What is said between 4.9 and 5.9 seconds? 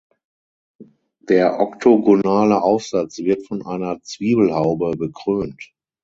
bekrönt.